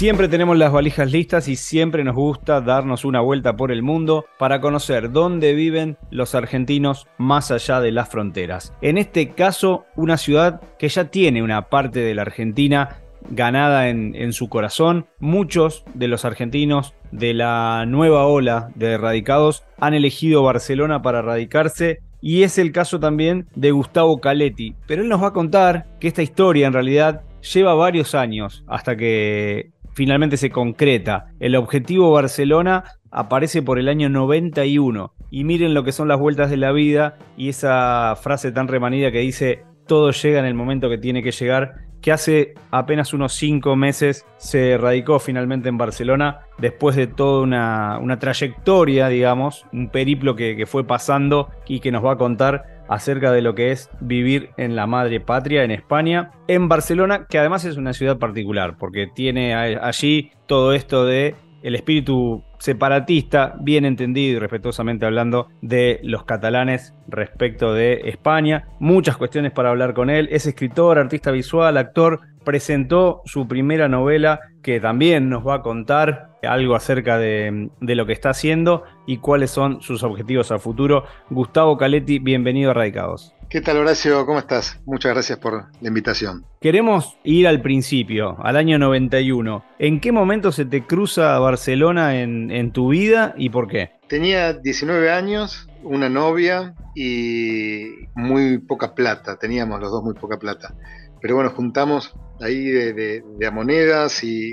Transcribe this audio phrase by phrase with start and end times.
[0.00, 4.24] Siempre tenemos las valijas listas y siempre nos gusta darnos una vuelta por el mundo
[4.38, 8.72] para conocer dónde viven los argentinos más allá de las fronteras.
[8.80, 12.96] En este caso, una ciudad que ya tiene una parte de la Argentina
[13.28, 15.04] ganada en, su corazón.
[15.18, 22.00] Muchos de los argentinos de la nueva ola de radicados han elegido Barcelona para radicarse
[22.22, 24.76] y es el caso también de Gustavo Caletti.
[24.86, 28.96] Pero él nos va a contar que esta historia en realidad lleva varios años hasta
[28.96, 31.26] que finalmente se concreta.
[31.40, 35.12] El objetivo Barcelona aparece por el año 91.
[35.30, 39.12] Y miren lo que son las vueltas de la vida y esa frase tan remanida
[39.12, 43.32] que dice todo llega en el momento que tiene que llegar, que hace apenas unos
[43.34, 50.36] cinco meses se radicó finalmente en Barcelona después de toda una, trayectoria, digamos, un periplo
[50.36, 54.50] que fue pasando y que nos va a contar acerca de lo que es vivir
[54.58, 59.06] en la madre patria, en España, en Barcelona, que además es una ciudad particular, porque
[59.06, 66.24] tiene allí todo esto de el espíritu separatista, bien entendido y respetuosamente hablando de los
[66.24, 68.66] catalanes respecto de España.
[68.80, 70.28] Muchas cuestiones para hablar con él.
[70.32, 72.20] Es escritor, artista visual, actor.
[72.44, 78.06] Presentó su primera novela que también nos va a contar algo acerca de, de lo
[78.06, 81.04] que está haciendo y cuáles son sus objetivos a futuro.
[81.28, 83.34] Gustavo Caletti, bienvenido a Radicados.
[83.50, 84.24] ¿Qué tal Horacio?
[84.26, 84.78] ¿Cómo estás?
[84.86, 86.44] Muchas gracias por la invitación.
[86.60, 89.64] Queremos ir al principio, al año 91.
[89.80, 93.90] ¿En qué momento se te cruza Barcelona en, tu vida y por qué?
[94.06, 99.36] Tenía 19 años, una novia y muy poca plata.
[99.36, 100.72] Teníamos los dos muy poca plata.
[101.20, 104.52] Pero bueno, juntamos ahí de, de monedas y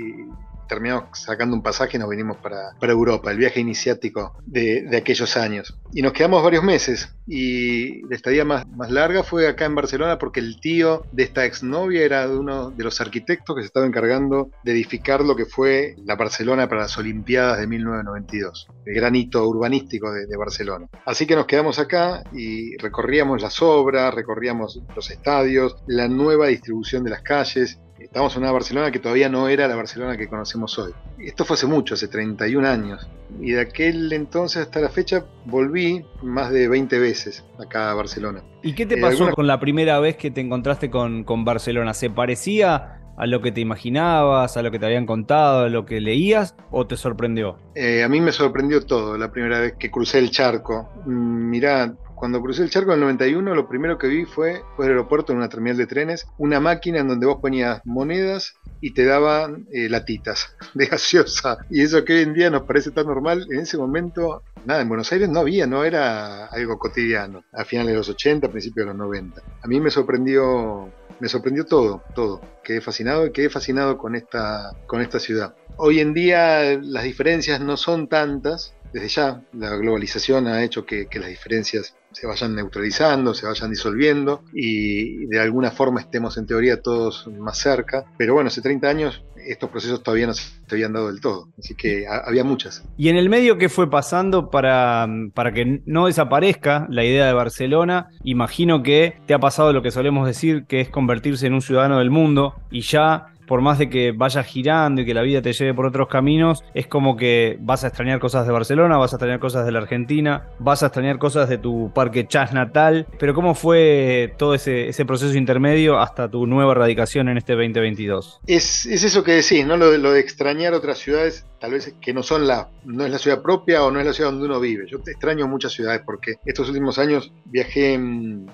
[0.68, 5.78] terminamos sacando un pasaje y nos vinimos para, Europa, el viaje iniciático de, aquellos años.
[5.92, 10.18] Y nos quedamos varios meses y la estadía más, más larga fue acá en Barcelona
[10.18, 13.86] porque el tío de esta exnovia era de uno de los arquitectos que se estaba
[13.86, 19.46] encargando de edificar lo que fue la Barcelona para las Olimpiadas de 1992, el granito
[19.46, 20.86] urbanístico de, de Barcelona.
[21.04, 27.04] Así que nos quedamos acá y recorríamos las obras, recorríamos los estadios, la nueva distribución
[27.04, 30.78] de las calles, Estamos en una Barcelona que todavía no era la Barcelona que conocemos
[30.78, 30.92] hoy.
[31.18, 33.08] Esto fue hace mucho, hace 31 años.
[33.40, 38.42] Y de aquel entonces hasta la fecha volví más de 20 veces acá a Barcelona.
[38.62, 41.92] ¿Y qué te eh, pasó con la primera vez que te encontraste con, con Barcelona?
[41.92, 45.84] ¿Se parecía a lo que te imaginabas, a lo que te habían contado, a lo
[45.84, 47.58] que leías o te sorprendió?
[47.74, 50.88] Eh, a mí me sorprendió todo la primera vez que crucé el charco.
[51.04, 54.86] Mm, mirá, cuando crucé el charco en el 91, lo primero que vi fue, fue
[54.86, 58.92] el aeropuerto, en una terminal de trenes, una máquina en donde vos ponías monedas y
[58.92, 61.58] te daban eh, latitas de gaseosa.
[61.70, 64.88] Y eso que hoy en día nos parece tan normal, en ese momento, nada, en
[64.88, 67.44] Buenos Aires no había, no era algo cotidiano.
[67.52, 69.42] A finales de los 80, a principios de los 90.
[69.62, 70.90] A mí me sorprendió,
[71.20, 72.40] me sorprendió todo, todo.
[72.62, 75.54] Quedé fascinado y quedé fascinado con esta, con esta ciudad.
[75.76, 81.06] Hoy en día las diferencias no son tantas, desde ya la globalización ha hecho que,
[81.12, 86.82] las diferencias se vayan neutralizando, se vayan disolviendo y de alguna forma estemos en teoría
[86.82, 88.04] todos más cerca.
[88.16, 91.74] Pero bueno, hace 30 años estos procesos todavía no se habían dado del todo, así
[91.74, 92.84] que había muchas.
[92.96, 97.32] ¿Y en el medio qué fue pasando para, para que no desaparezca la idea de
[97.32, 98.08] Barcelona?
[98.24, 101.98] Imagino que te ha pasado lo que solemos decir, que es convertirse en un ciudadano
[101.98, 105.52] del mundo y ya por más de que vayas girando y que la vida te
[105.52, 109.16] lleve por otros caminos, es como que vas a extrañar cosas de Barcelona, vas a
[109.16, 113.06] extrañar cosas de la Argentina, vas a extrañar cosas de tu parque chas natal.
[113.18, 118.40] Pero ¿cómo fue todo ese, proceso intermedio hasta tu nueva radicación en este 2022?
[118.46, 119.76] Es, eso que decís, ¿no?
[119.76, 123.42] Lo de extrañar otras ciudades, tal vez que no son la, no es la ciudad
[123.42, 124.86] propia o no es la ciudad donde uno vive.
[124.86, 128.46] Yo te extraño muchas ciudades porque estos últimos años viajé en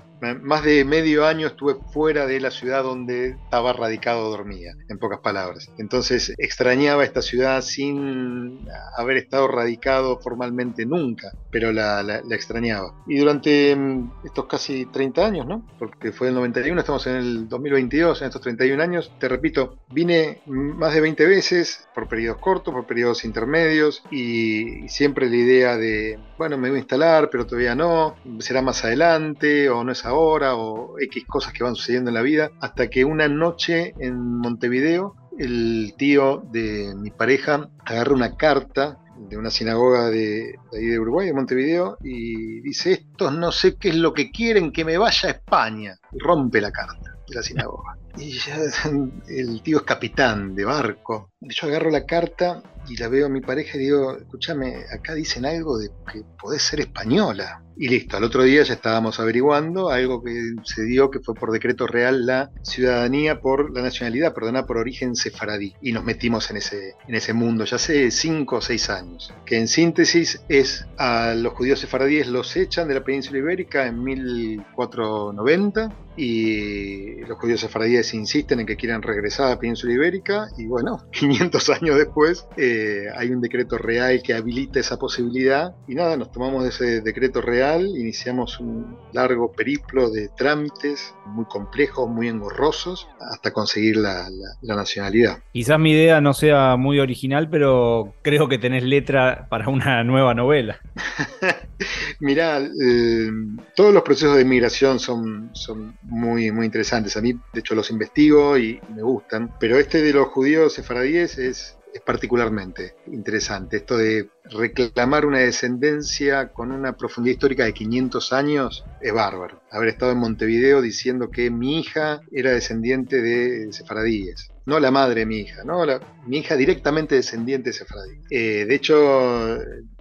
[0.43, 5.21] más de medio año estuve fuera de la ciudad donde estaba radicado dormía, en pocas
[5.21, 5.71] palabras.
[5.79, 12.95] Entonces extrañaba esta ciudad sin haber estado radicado formalmente nunca, pero la, extrañaba.
[13.07, 15.67] Y durante mm, estos casi 30 años, ¿no?
[15.79, 20.41] Porque fue el 91, estamos en el 2022, en estos 31 años, te repito, vine
[20.47, 26.19] más de 20 veces, por periodos cortos, por periodos intermedios, y siempre la idea de,
[26.39, 30.14] bueno, me voy a instalar, pero todavía no, será más adelante, o no es ahora
[30.15, 35.16] o X cosas que van sucediendo en la vida, hasta que una noche en Montevideo
[35.39, 41.27] el tío de mi pareja agarra una carta de una sinagoga de, ahí de Uruguay,
[41.27, 45.28] de Montevideo, y dice, estos no sé qué es lo que quieren, que me vaya
[45.28, 45.99] a España.
[46.13, 47.97] Rompe la carta de la sinagoga.
[48.16, 48.59] Y ya
[49.28, 51.31] el tío es capitán de barco.
[51.41, 55.47] Yo agarro la carta y la veo a mi pareja y digo, escúchame, acá dicen
[55.47, 57.63] algo de que podés ser española.
[57.77, 58.16] y listo.
[58.16, 62.25] Al otro día ya estábamos averiguando algo que se dio que fue por decreto real
[62.25, 65.75] la ciudadanía por la nacionalidad, perdona, por origen sefaradí.
[65.83, 69.33] Y nos metimos en ese, en ese mundo ya hace cinco o seis años.
[69.45, 74.05] Que en síntesis es a los judíos sefaradíes los echan de la península ibérica en
[74.05, 80.66] 1490 y los judíos sefaradíes insisten en que quieran regresar a la península ibérica y
[80.66, 86.16] bueno, 500 años después eh, hay un decreto real que habilita esa posibilidad y nada,
[86.16, 93.09] nos tomamos ese decreto real, iniciamos un largo periplo de trámites muy complejos, muy engorrosos,
[93.21, 94.28] hasta conseguir la,
[94.62, 95.39] nacionalidad.
[95.53, 100.34] Quizás mi idea no sea muy original, pero creo que tenés letra para una nueva
[100.34, 100.80] novela.
[102.21, 103.30] Mirá, eh,
[103.77, 107.16] todos los procesos de inmigración son, son muy, muy interesantes.
[107.16, 111.39] A mí, de hecho, los investigo y me gustan, pero este de los judíos sefaradíes
[111.39, 113.79] es particularmente interesante.
[113.79, 119.63] Esto de reclamar una descendencia con una profundidad histórica de 500 años es bárbaro.
[119.71, 124.51] Haber estado en Montevideo diciendo que mi hija era descendiente de sefaradíes.
[124.67, 125.85] No la madre de mi hija, no
[126.27, 128.19] mi hija directamente descendiente de sefaradí.
[128.31, 129.59] Eh, de hecho,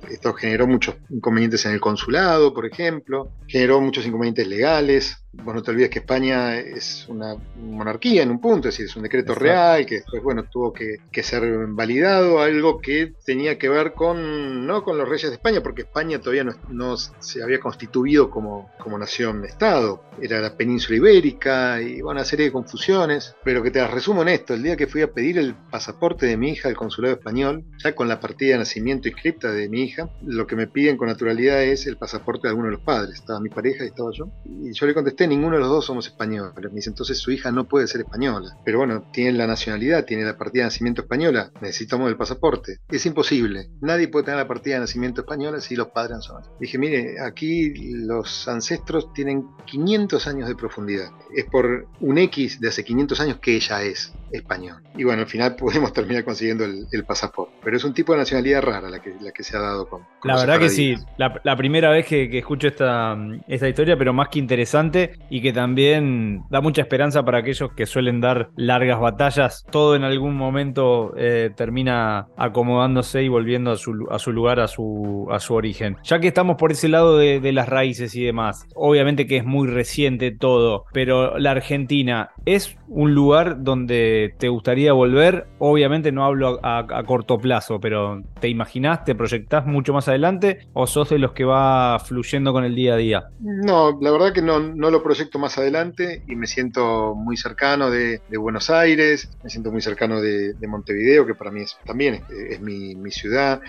[0.10, 5.23] esto generó muchos inconvenientes en el consulado, por ejemplo, generó muchos inconvenientes legales.
[5.34, 8.96] Vos no te olvides que España es una monarquía en un punto, es decir, es
[8.96, 13.94] un decreto real que después, bueno, tuvo que, ser validado, algo que tenía que ver
[13.94, 18.70] con, no con los reyes de España, porque España todavía no, se había constituido como,
[18.78, 23.80] como nación-estado, era la península ibérica y bueno, una serie de confusiones, pero que te
[23.80, 26.70] las resumo en esto, el día que fui a pedir el pasaporte de mi hija
[26.70, 30.56] al consulado español, ya con la partida de nacimiento inscripta de mi hija, lo que
[30.56, 33.84] me piden con naturalidad es el pasaporte de alguno de los padres, estaba mi pareja
[33.84, 36.54] y estaba yo, y yo le contesté ninguno de los dos somos españoles.
[36.56, 38.58] Me dice, entonces su hija no puede ser española.
[38.64, 42.80] Pero bueno, tiene la nacionalidad, tiene la partida de nacimiento española, necesitamos el pasaporte.
[42.90, 43.70] Es imposible.
[43.82, 46.44] Nadie puede tener la partida de nacimiento española si los padres no son.
[46.60, 51.10] Dije, mire, aquí los ancestros tienen 500 años de profundidad.
[51.36, 54.82] Es por un X de hace 500 años que ella es español.
[54.96, 57.54] Y bueno, al final pudimos terminar consiguiendo el, pasaporte.
[57.64, 60.04] Pero es un tipo de nacionalidad rara la que, la que se ha dado con...
[60.24, 64.40] la verdad que sí, la, primera vez que, escucho esta, esta historia, pero más que
[64.40, 69.66] interesante y que también da mucha esperanza para aquellos que suelen dar largas batallas.
[69.70, 74.68] Todo en algún momento eh, termina acomodándose y volviendo a su, a su lugar, a
[74.68, 75.98] su, a su origen.
[76.04, 79.46] Ya que estamos por ese lado de, de las raíces y demás, obviamente que es
[79.46, 85.48] muy reciente todo, pero la Argentina es un lugar donde te gustaría volver.
[85.60, 90.88] Obviamente no hablo a, corto plazo, pero ¿te imaginás, te proyectás mucho más adelante o
[90.88, 93.30] sos de los que va fluyendo con el día a día?
[93.40, 97.90] No, la verdad que no, no lo proyecto más adelante y me siento muy cercano
[97.90, 102.60] de, Buenos Aires, me siento muy cercano de, Montevideo, que para mí es, también es,
[102.60, 103.62] mi, mi ciudad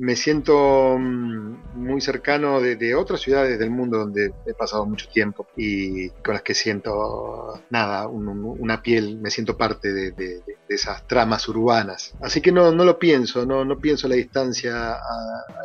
[0.00, 5.46] me siento mm, muy cercano de, otras ciudades del mundo donde he pasado mucho tiempo
[5.56, 12.14] y con las que siento nada, una piel, me siento parte de, esas tramas urbanas.
[12.20, 14.98] Así que no, no lo pienso, no, no pienso la distancia a,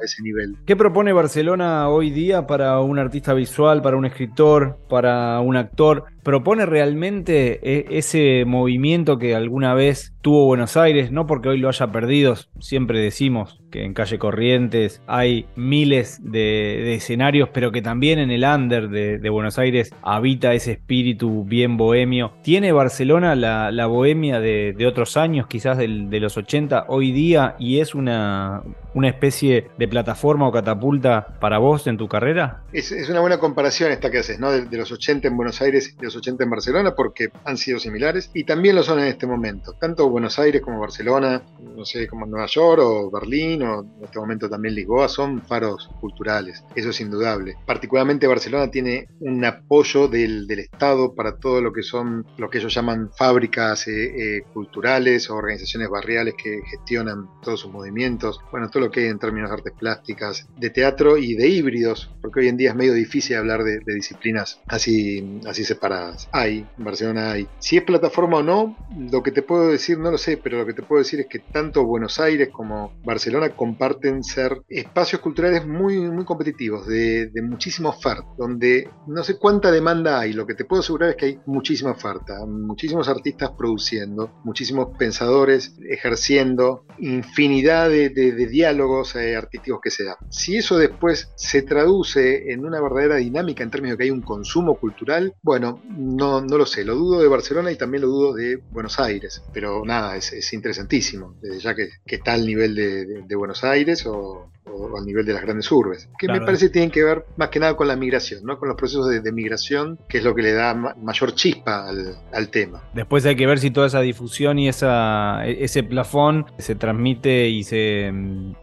[0.04, 0.58] ese nivel.
[0.66, 6.06] ¿Qué propone Barcelona hoy día para un artista visual, para un escritor, para un actor?
[6.24, 11.70] propone realmente e, ese movimiento que alguna vez tuvo Buenos Aires, no porque hoy lo
[11.70, 18.32] haya perdido, siempre decimos en calle Corrientes hay miles de, escenarios, pero que también en
[18.32, 22.34] el under de, Buenos Aires habita ese espíritu bien bohemio.
[22.42, 27.96] ¿Tiene Barcelona la, bohemia de, otros años, quizás de los 80, hoy día, y es
[27.96, 28.64] una,
[28.96, 32.64] una especie de plataforma o catapulta para vos en tu carrera?
[32.72, 34.52] Es, una buena comparación esta que haces, ¿no?
[34.52, 38.32] De, los 80 en Buenos Aires y los 80 en Barcelona, porque han sido similares
[38.34, 39.74] y también lo son en este momento.
[39.80, 41.44] Tanto Buenos Aires como Barcelona,
[41.76, 45.90] no sé, como Nueva York o Berlín o en este momento también Lisboa, son faros
[46.00, 46.64] culturales.
[46.74, 47.56] Eso es indudable.
[47.66, 52.74] Particularmente Barcelona tiene un apoyo del, Estado para todo lo que son lo que ellos
[52.74, 58.40] llaman fábricas eh, eh, culturales o organizaciones barriales que gestionan todos sus movimientos.
[58.52, 62.42] Bueno, todo que hay en términos de artes plásticas, de teatro y de híbridos, porque
[62.42, 66.28] hoy en día es medio difícil hablar de, disciplinas así, así separadas.
[66.32, 67.48] Hay, en Barcelona hay.
[67.60, 70.66] Si es plataforma o no, lo que te puedo decir, no lo sé, pero lo
[70.66, 75.66] que te puedo decir es que tanto Buenos Aires como Barcelona comparten ser espacios culturales
[75.66, 80.56] muy, muy competitivos, de, de muchísima oferta, donde no sé cuánta demanda hay, lo que
[80.56, 87.90] te puedo asegurar es que hay muchísima oferta, muchísimos artistas produciendo, muchísimos pensadores ejerciendo, infinidad
[87.90, 88.75] de, de, de diálogos
[89.16, 90.16] eh, artísticos que se dan.
[90.30, 94.22] Si eso después se traduce en una verdadera dinámica en términos de que hay un
[94.22, 98.34] consumo cultural, bueno, no, no lo sé, lo dudo de Barcelona y también lo dudo
[98.34, 103.64] de Buenos Aires, pero nada, es, interesantísimo, desde ya que, está al nivel de, Buenos
[103.64, 107.04] Aires o, o, al nivel de las grandes urbes, que me parece que tienen que
[107.04, 108.58] ver más que nada con la migración, ¿no?
[108.58, 112.84] con los procesos de, migración, que es lo que le da mayor chispa al, tema.
[112.94, 117.50] Después hay que ver si toda esa difusión y esa, e, ese plafón se transmite
[117.50, 118.14] y se,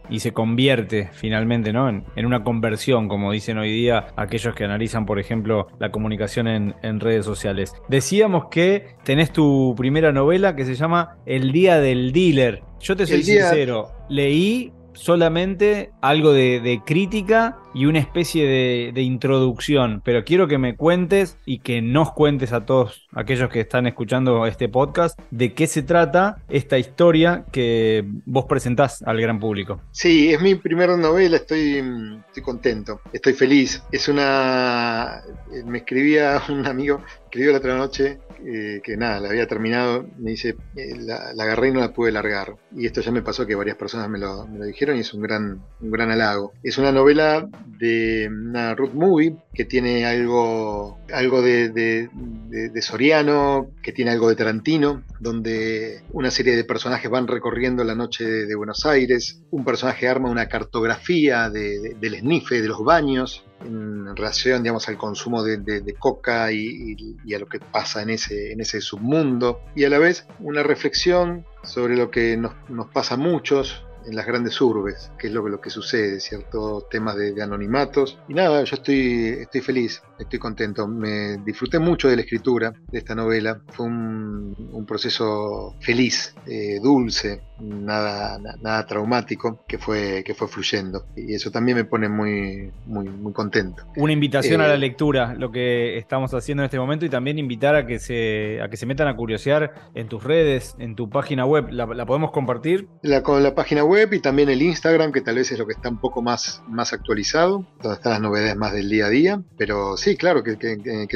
[0.08, 1.88] y se convierte finalmente ¿no?
[1.88, 6.74] en, una conversión, como dicen hoy día aquellos que analizan, por ejemplo, la comunicación en,
[6.82, 7.74] en redes sociales.
[7.88, 12.62] Decíamos que tenés tu primera novela que se llama El Día del Dealer.
[12.80, 18.46] Yo te soy sincero, leí solamente algo de, crítica y una especie
[18.92, 23.60] de, introducción, pero quiero que me cuentes y que nos cuentes a todos aquellos que
[23.60, 29.40] están escuchando este podcast de qué se trata esta historia que vos presentás al gran
[29.40, 29.80] público.
[29.90, 31.82] Sí, es mi primera novela, estoy,
[32.28, 33.82] estoy contento, estoy feliz.
[33.90, 35.22] Es una...
[35.64, 40.32] Me escribía un amigo, escribió la otra noche eh, que nada, la había terminado, me
[40.32, 42.56] dice, eh, la, agarré y no la pude largar.
[42.74, 45.62] Y esto ya me pasó que varias personas me lo, dijeron y es un gran,
[45.80, 46.52] un gran halago.
[46.62, 53.92] Es una novela de una root movie que tiene algo, algo de, de, Soriano, que
[53.92, 58.86] tiene algo de Tarantino, donde una serie de personajes van recorriendo la noche de, Buenos
[58.86, 64.96] Aires, un personaje arma una cartografía del esnife, de los baños, en relación digamos, al
[64.96, 66.96] consumo de, coca y,
[67.34, 71.44] a lo que pasa en ese, en ese submundo, y a la vez una reflexión
[71.62, 75.46] sobre lo que nos, nos pasa a muchos, en las grandes urbes, que es lo,
[75.48, 78.18] lo que sucede, ciertos temas de, anonimatos.
[78.28, 80.86] Y nada, yo estoy, estoy feliz, estoy contento.
[80.86, 83.60] Me disfruté mucho de la escritura de esta novela.
[83.68, 91.06] Fue un, un proceso feliz, eh, dulce, nada, nada traumático que fue, que fue fluyendo.
[91.16, 93.84] Y eso también me pone muy, muy, muy contento.
[93.96, 97.38] Una invitación a la eh, lectura, lo que estamos haciendo en este momento, y también
[97.38, 101.08] invitar a que se, a que se metan a curiosear en tus redes, en tu
[101.08, 101.68] página web.
[101.70, 102.88] ¿La, podemos compartir?
[103.02, 105.74] La, con la página web y también el Instagram, que tal vez es lo que
[105.74, 109.42] está un poco más, más actualizado, donde están las novedades más del día a día.
[109.58, 110.56] Pero sí, claro que,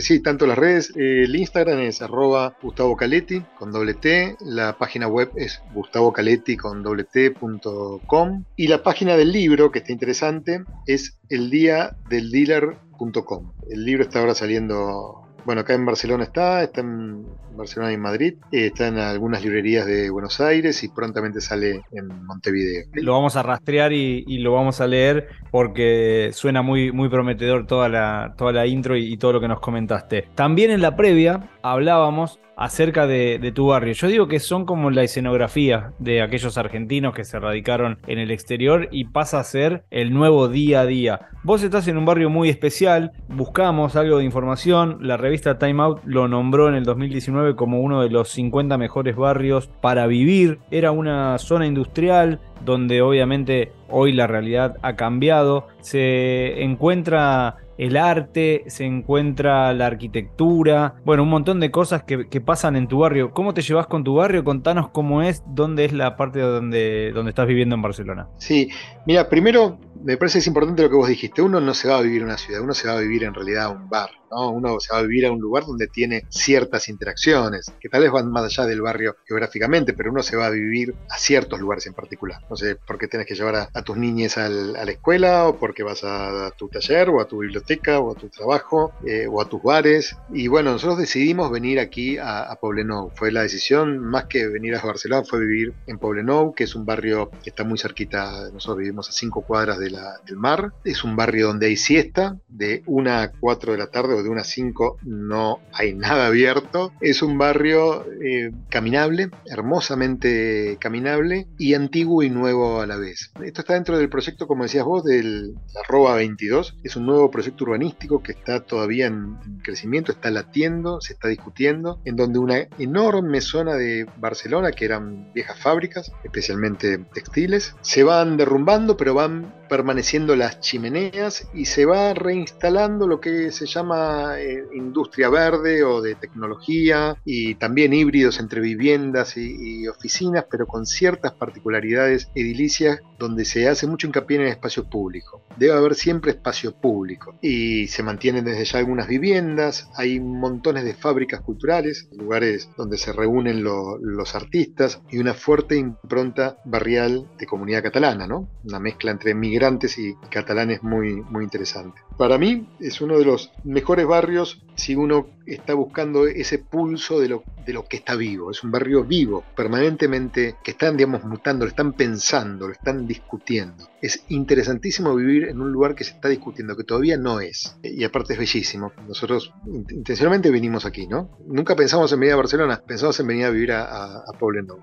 [0.00, 5.09] sí, tanto las redes, el Instagram es arroba Gustavo Caletti con doble T, la página
[5.09, 11.18] web es Gustavo Caletti con wt.com y la página del libro, que está interesante, es
[11.30, 13.52] eldiadeldealer.com.
[13.71, 17.25] El libro está ahora saliendo bueno, acá en Barcelona está, está en
[17.57, 22.25] Barcelona y Madrid, eh, está en algunas librerías de Buenos Aires y prontamente sale en
[22.26, 22.87] Montevideo.
[22.95, 27.88] Lo vamos a rastrear y, lo vamos a leer porque suena muy, muy prometedor toda
[27.88, 30.29] la, toda la intro y, todo lo que nos comentaste.
[30.35, 33.92] También en la previa hablábamos acerca de, tu barrio.
[33.92, 38.30] Yo digo que son como la escenografía de aquellos argentinos que se radicaron en el
[38.30, 41.28] exterior y pasa a ser el nuevo día a día.
[41.42, 46.00] Vos estás en un barrio muy especial, buscamos algo de información, la revista Time Out
[46.04, 50.58] lo nombró en el 2019 como uno de los 50 mejores barrios para vivir.
[50.70, 55.68] Era una zona industrial donde obviamente hoy la realidad ha cambiado.
[55.80, 62.76] Se encuentra el arte, se encuentra la arquitectura, bueno, un montón de cosas que, pasan
[62.76, 63.33] en tu barrio.
[63.33, 64.45] ¿Cómo te llevas con tu barrio?
[64.45, 68.28] Contanos cómo es, dónde es la parte donde, donde estás viviendo en Barcelona.
[68.38, 68.68] Sí,
[69.04, 71.42] mira, primero me parece que es importante lo que vos dijiste.
[71.42, 73.35] Uno no se va a vivir en una ciudad, uno se va a vivir en
[73.35, 74.11] realidad a un bar.
[74.30, 74.50] ¿no?
[74.50, 78.11] Uno se va a vivir a un lugar donde tiene ciertas interacciones, que tal vez
[78.11, 81.87] van más allá del barrio geográficamente, pero uno se va a vivir a ciertos lugares
[81.87, 82.40] en particular.
[82.49, 85.83] No sé, por qué tenés que llevar a, tus niñes a la escuela, o porque
[85.83, 87.65] vas a, tu taller, o a tu biblioteca,
[87.99, 90.16] o a tu trabajo, eh, o a tus bares.
[90.32, 93.11] Y bueno, nosotros decidimos venir aquí a, a Poblenou.
[93.14, 96.85] Fue la decisión, más que venir a Barcelona, fue vivir en Poblenou, que es un
[96.85, 98.50] barrio que está muy cerquita.
[98.52, 99.87] Nosotros vivimos a cinco cuadras de
[100.26, 100.73] del mar.
[100.85, 104.28] Es un barrio donde hay siesta, de una a 4 de la tarde o de
[104.28, 106.92] una a 5 no hay nada abierto.
[107.00, 113.32] Es un barrio eh, caminable, hermosamente caminable y antiguo y nuevo a la vez.
[113.42, 116.76] Esto está dentro del proyecto, como decías vos, del la ROBA 22.
[116.82, 122.00] Es un nuevo proyecto urbanístico que está todavía en crecimiento, está latiendo, se está discutiendo,
[122.04, 128.36] en donde una enorme zona de Barcelona, que eran viejas fábricas, especialmente textiles, se van
[128.36, 134.64] derrumbando, pero van permaneciendo las chimeneas y se va reinstalando lo que se llama eh,
[134.75, 141.32] industria verde o de tecnología y también híbridos entre viviendas y, oficinas, pero con ciertas
[141.32, 145.42] particularidades edilicias donde se hace mucho hincapié en el espacio público.
[145.56, 150.94] Debe haber siempre espacio público y se mantienen desde ya algunas viviendas, hay montones de
[150.94, 157.82] fábricas culturales, lugares donde se reúnen los artistas y una fuerte impronta barrial de comunidad
[157.82, 158.49] catalana, ¿no?
[158.64, 161.98] Una mezcla entre migrantes y catalanes muy, muy interesante.
[162.16, 167.28] Para mí es uno de los mejores barrios si uno está buscando ese pulso de
[167.28, 168.50] lo, de lo que está vivo.
[168.50, 173.88] Es un barrio vivo, permanentemente, que están, digamos, mutando, lo están pensando, lo están discutiendo.
[174.02, 177.76] Es interesantísimo vivir en un lugar que se está discutiendo, que todavía no es.
[177.82, 178.92] Y aparte es bellísimo.
[179.06, 181.38] Nosotros intencionalmente vinimos aquí, ¿no?
[181.46, 184.25] Nunca pensamos en venir a Barcelona, pensamos en venir a vivir a, a,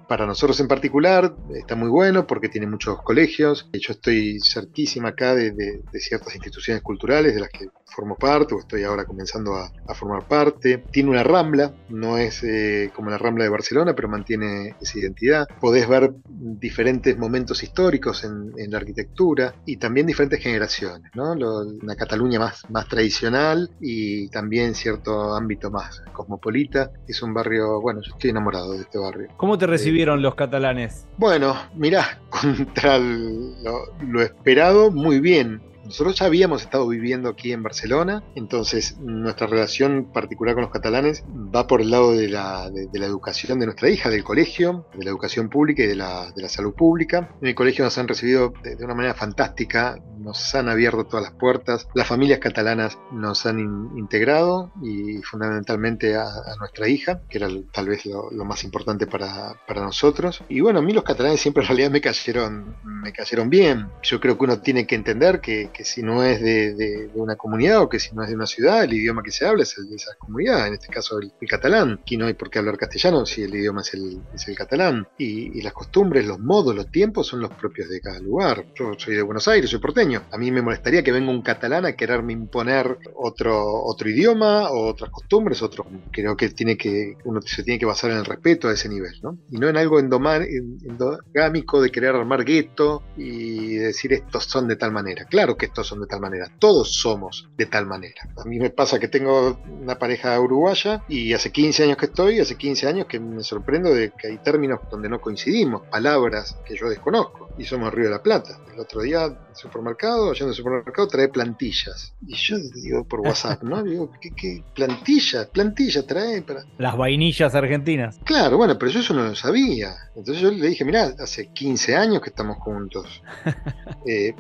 [0.08, 3.70] Para nosotros en particular está muy bueno porque tiene muchos colegios.
[3.74, 8.60] Yo estoy cerquísima acá de, de ciertas instituciones culturales de las que formo parte o
[8.60, 10.84] estoy ahora comenzando a, formar parte.
[10.92, 15.48] Tiene una rambla, no es eh, como la rambla de Barcelona, pero mantiene esa identidad.
[15.62, 21.34] Podés ver diferentes momentos históricos en, la arquitectura y también diferentes generaciones, ¿no?
[21.34, 26.92] una Cataluña más, más tradicional y también cierto ámbito más cosmopolita.
[27.08, 29.28] Es un barrio, bueno, yo estoy enamorado de este barrio.
[29.38, 31.06] ¿Cómo te recibieron los catalanes?
[31.18, 38.24] Bueno, mirá, contra lo esperado, muy bien nosotros ya habíamos estado viviendo aquí en Barcelona,
[38.36, 41.24] entonces nuestra relación particular con los catalanes
[41.54, 45.50] va por el lado de la, educación de nuestra hija, del colegio, de la educación
[45.50, 47.30] pública y de la, salud pública.
[47.42, 51.34] En el colegio nos han recibido de, una manera fantástica, nos han abierto todas las
[51.34, 53.60] puertas, las familias catalanas nos han
[53.98, 56.26] integrado y fundamentalmente a,
[56.60, 60.44] nuestra hija, que era tal vez lo, más importante para, nosotros.
[60.50, 63.88] Y bueno, a mí los catalanes siempre en realidad me cayeron, me cayeron bien.
[64.04, 67.82] Yo creo que uno tiene que entender que que si no es de, una comunidad
[67.82, 69.90] o que si no es de una ciudad, el idioma que se habla es el
[69.90, 72.00] de esa comunidad, en este caso el, catalán.
[72.02, 75.08] Aquí no hay por qué hablar castellano si el idioma es el, es el catalán.
[75.18, 78.66] Y, las costumbres, los modos, los tiempos son los propios de cada lugar.
[78.76, 80.24] Yo soy de Buenos Aires, soy porteño.
[80.32, 84.88] A mí me molestaría que venga un catalán a quererme imponer otro, otro idioma o
[84.88, 85.62] otras costumbres.
[85.62, 85.86] Otro.
[86.12, 89.14] Creo que, tiene que uno se tiene que basar en el respeto a ese nivel,
[89.22, 89.38] ¿no?
[89.50, 94.92] Y no en algo endogámico de querer armar gueto y decir estos son de tal
[94.92, 95.26] manera.
[95.26, 98.22] Claro que estos son de tal manera, todos somos de tal manera.
[98.38, 102.40] A mí me pasa que tengo una pareja uruguaya y hace 15 años que estoy,
[102.40, 106.76] hace 15 años que me sorprendo de que hay términos donde no coincidimos, palabras que
[106.76, 108.60] yo desconozco y somos Río de la Plata.
[108.74, 112.14] El otro día, en el supermercado, yendo al supermercado, trae plantillas.
[112.26, 113.84] Y yo digo por WhatsApp, ¿no?
[113.94, 115.48] Digo, ¿qué, qué plantillas?
[115.48, 116.64] Plantillas trae para.
[116.78, 118.20] Las vainillas argentinas.
[118.24, 119.94] Claro, bueno, pero yo eso no lo sabía.
[120.16, 123.22] Entonces yo le dije, mirá, hace 15 años que estamos juntos.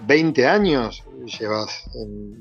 [0.07, 1.89] 20 eh, años llevas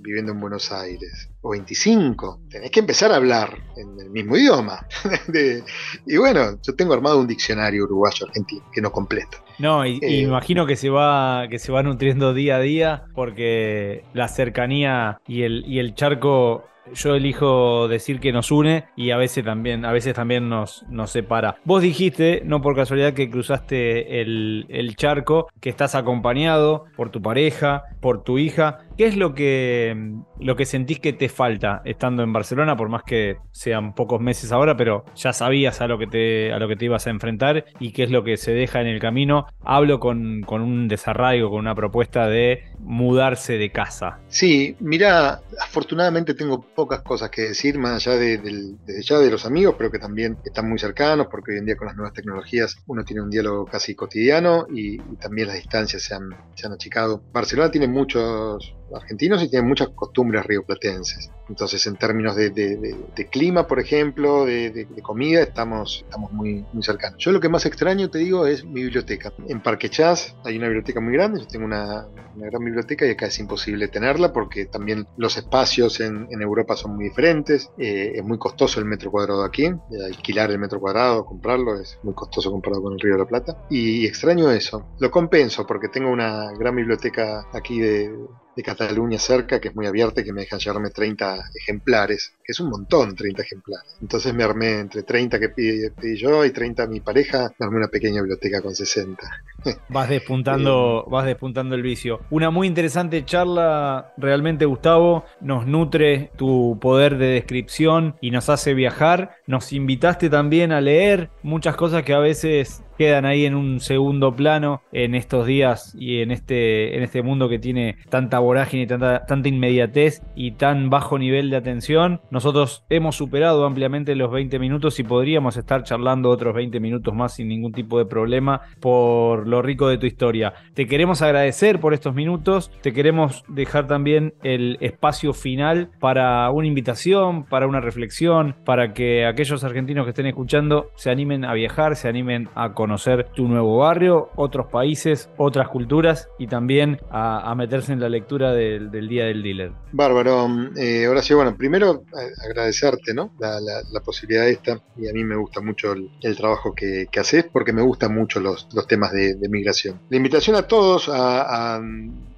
[0.02, 4.86] viviendo en Buenos Aires, o 25, tenés que empezar a hablar en el mismo idioma.
[6.06, 9.38] y bueno, yo tengo armado un diccionario uruguayo-argentino que no completo.
[9.58, 14.04] No, y, eh, imagino que se va que se va nutriendo día a día porque
[14.14, 19.16] la cercanía y el, y el charco yo elijo decir que nos une y a
[19.16, 21.56] veces también, a veces también nos, nos separa.
[21.64, 27.22] Vos dijiste, no por casualidad, que cruzaste el, el, charco, que estás acompañado por tu
[27.22, 28.80] pareja, por tu hija.
[28.96, 29.96] ¿Qué es lo que,
[30.38, 34.52] lo que sentís que te falta estando en Barcelona, por más que sean pocos meses
[34.52, 37.64] ahora, pero ya sabías a lo que te, a lo que te ibas a enfrentar
[37.80, 39.46] y qué es lo que se deja en el camino?
[39.64, 44.18] Hablo con, con un desarraigo, con una propuesta de mudarse de casa.
[44.28, 49.74] Sí, mira, afortunadamente tengo pocas cosas que decir, más allá de, ya de los amigos,
[49.78, 53.04] pero que también están muy cercanos, porque hoy en día con las nuevas tecnologías uno
[53.04, 57.22] tiene un diálogo casi cotidiano y, también las distancias se han, se han achicado.
[57.32, 61.30] Barcelona tiene muchos argentinos y tienen muchas costumbres rioplatenses.
[61.48, 67.18] Entonces, en términos de, clima, por ejemplo, de, comida, estamos, estamos muy, muy cercanos.
[67.18, 69.32] Yo lo que más extraño, te digo, es mi biblioteca.
[69.48, 73.26] En Parque Chas hay una biblioteca muy grande, yo tengo una, gran biblioteca y acá
[73.26, 77.70] es imposible tenerla porque también los espacios en, Europa son muy diferentes.
[77.78, 79.70] Eh, es muy costoso el metro cuadrado aquí.
[80.06, 83.64] alquilar el metro cuadrado, comprarlo, es muy costoso comparado con el Río de la Plata.
[83.70, 84.86] Y extraño eso.
[84.98, 88.12] Lo compenso porque tengo una gran biblioteca aquí de,
[88.56, 92.52] de Cataluña cerca, que es muy abierta y que me dejan llevarme 30 ejemplares, que
[92.52, 93.96] es un montón, 30 ejemplares.
[94.00, 97.88] Entonces me armé entre 30 que pedí, yo y 30 mi pareja, me armé una
[97.88, 99.22] pequeña biblioteca con 60.
[99.88, 102.20] Vas despuntando, eh, vas despuntando el vicio.
[102.30, 108.74] Una muy interesante charla, realmente Gustavo, nos nutre tu poder de descripción y nos hace
[108.74, 109.36] viajar.
[109.46, 114.36] Nos invitaste también a leer muchas cosas que a veces quedan ahí en un segundo
[114.36, 119.26] plano en estos días y en este, en este mundo que tiene tanta vorágine, tanta,
[119.26, 122.20] tanta inmediatez y tan bajo nivel de atención.
[122.30, 127.34] Nosotros hemos superado ampliamente los 20 minutos y podríamos estar charlando otros 20 minutos más
[127.34, 130.54] sin ningún tipo de problema por lo rico de tu historia.
[130.74, 136.68] Te queremos agradecer por estos minutos, te queremos dejar también el espacio final para una
[136.68, 141.96] invitación, para una reflexión, para que aquellos argentinos que estén escuchando se animen a viajar,
[141.96, 147.54] se animen a conocer conocer tu nuevo barrio, otros países, otras culturas y también a,
[147.54, 149.72] meterse en la lectura del, Día del Dealer.
[149.92, 150.46] Bárbaro.
[150.76, 152.02] Eh, Horacio, bueno, primero
[152.44, 153.32] agradecerte ¿no?
[153.38, 157.72] la, posibilidad de esta y a mí me gusta mucho el, trabajo que, haces porque
[157.72, 159.98] me gustan mucho los, temas de, migración.
[160.10, 161.80] La invitación a todos a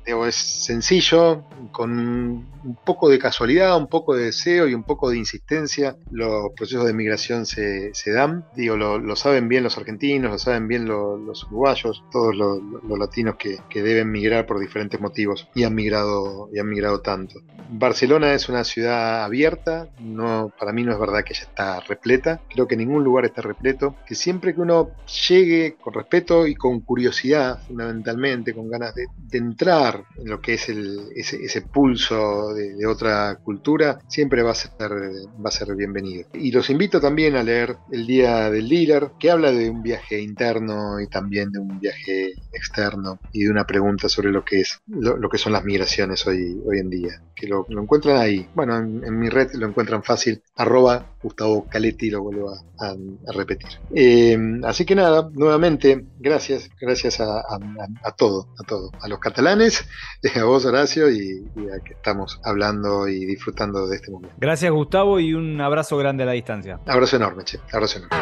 [0.07, 5.19] es sencillo, con un poco de casualidad, un poco de deseo y un poco de
[5.19, 8.47] insistencia, los procesos de migración se, dan.
[8.55, 12.61] Digo, lo, saben bien los argentinos, lo saben bien los uruguayos, todos los,
[12.99, 17.41] latinos que, deben migrar por diferentes motivos y han migrado, y han migrado tanto.
[17.71, 22.41] Barcelona es una ciudad abierta, no, para mí no es verdad que ya está repleta,
[22.49, 24.91] creo que ningún lugar está repleto, que siempre que uno
[25.29, 30.69] llegue con respeto y con curiosidad, fundamentalmente, con ganas de entrar en lo que es
[30.69, 36.29] ese, pulso de, otra cultura, siempre va a, ser, va a ser bienvenido.
[36.35, 40.21] Y los invito también a leer El Día del Dealer, que habla de un viaje
[40.21, 44.81] interno y también de un viaje externo y de una pregunta sobre lo que es
[44.87, 47.23] lo, que son las migraciones hoy, hoy en día.
[47.35, 48.49] Que lo, encuentran ahí.
[48.55, 52.95] Bueno, en, mi red lo encuentran fácil, arroba Gustavo Caletti, lo vuelvo a,
[53.33, 53.71] repetir.
[53.95, 59.84] Eh, así que nada, nuevamente, gracias, gracias a, a todo, a todo, a los catalanes
[60.37, 61.45] a vos Horacio y,
[61.75, 64.35] a que estamos hablando y disfrutando de este momento.
[64.39, 66.81] Gracias Gustavo y un abrazo grande a la distancia.
[66.87, 68.17] Abrazo enorme, che, abrazo enorme.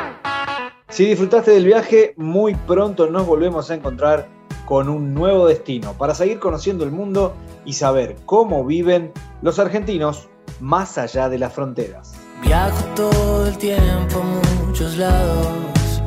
[0.89, 4.29] Si disfrutaste del viaje, muy pronto nos volvemos a encontrar
[4.67, 10.29] con un nuevo destino para seguir conociendo el mundo y saber cómo viven los argentinos
[10.61, 12.15] más allá de las fronteras.
[12.43, 16.03] Viajo todo el tiempo a muchos lados.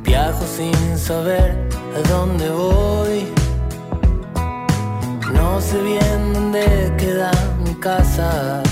[0.00, 3.35] Viajo sin saber a dónde voy.
[5.56, 7.30] No sé bien dónde queda
[7.64, 8.62] mi casa.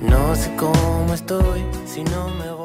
[0.00, 2.61] No sé cómo estoy si no me voy.